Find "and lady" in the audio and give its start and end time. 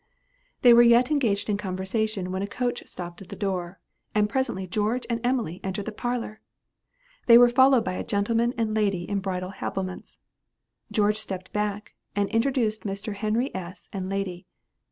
8.57-9.03, 13.93-14.47